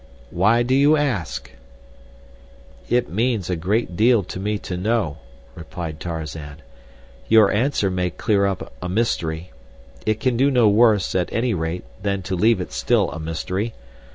"Why 0.31 0.63
do 0.63 0.73
you 0.73 0.97
ask?" 0.97 1.51
"It 2.89 3.07
means 3.07 3.51
a 3.51 3.55
great 3.55 3.95
deal 3.95 4.23
to 4.23 4.39
me 4.39 4.57
to 4.57 4.75
know," 4.75 5.19
replied 5.53 5.99
Tarzan. 5.99 6.63
"Your 7.27 7.51
answer 7.51 7.91
may 7.91 8.09
clear 8.09 8.47
up 8.47 8.73
a 8.81 8.89
mystery. 8.89 9.51
It 10.03 10.19
can 10.19 10.37
do 10.37 10.49
no 10.49 10.67
worse, 10.67 11.13
at 11.13 11.31
any 11.31 11.53
rate, 11.53 11.83
than 12.01 12.23
to 12.23 12.35
leave 12.35 12.59
it 12.59 12.71
still 12.71 13.11
a 13.11 13.19
mystery. 13.19 13.75